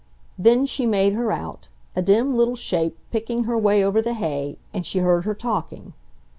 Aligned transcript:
Then 0.35 0.65
she 0.65 0.87
made 0.87 1.13
her 1.13 1.31
out, 1.31 1.69
a 1.95 2.01
dim 2.01 2.33
little 2.35 2.55
shape, 2.55 2.97
picking 3.11 3.43
her 3.43 3.55
way 3.55 3.83
over 3.83 4.01
the 4.01 4.15
hay, 4.15 4.57
and 4.73 4.83
she 4.83 4.97
heard 4.97 5.25
her 5.25 5.35
talking. 5.35 5.93